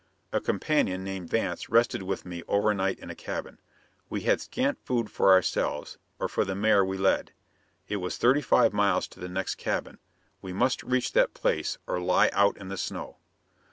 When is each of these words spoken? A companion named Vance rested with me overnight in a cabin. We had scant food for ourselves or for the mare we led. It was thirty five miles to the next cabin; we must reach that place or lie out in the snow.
A 0.33 0.41
companion 0.41 1.03
named 1.03 1.29
Vance 1.29 1.69
rested 1.69 2.01
with 2.01 2.25
me 2.25 2.41
overnight 2.47 2.97
in 2.99 3.11
a 3.11 3.15
cabin. 3.15 3.59
We 4.09 4.21
had 4.21 4.41
scant 4.41 4.79
food 4.83 5.11
for 5.11 5.31
ourselves 5.31 5.99
or 6.17 6.27
for 6.27 6.43
the 6.43 6.55
mare 6.55 6.83
we 6.83 6.97
led. 6.97 7.33
It 7.87 7.97
was 7.97 8.17
thirty 8.17 8.41
five 8.41 8.73
miles 8.73 9.07
to 9.09 9.19
the 9.19 9.29
next 9.29 9.59
cabin; 9.59 9.99
we 10.41 10.53
must 10.53 10.81
reach 10.81 11.13
that 11.13 11.35
place 11.35 11.77
or 11.85 11.99
lie 11.99 12.31
out 12.33 12.57
in 12.57 12.69
the 12.69 12.77
snow. 12.77 13.17